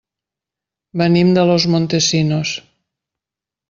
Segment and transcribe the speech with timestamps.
[1.03, 2.59] Venim de Los Montesinos.